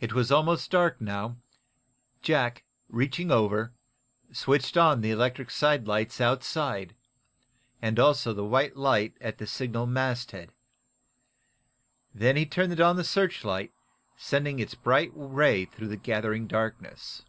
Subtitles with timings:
[0.00, 1.36] It was almost dark now.
[2.22, 3.74] Jack, reaching over,
[4.32, 6.94] switched on the electric sidelights outside,
[7.82, 10.52] and also the white light at the signal masthead.
[12.14, 13.74] Then he turned on the searchlight,
[14.16, 17.24] sending its bright ray through the gathering darkness.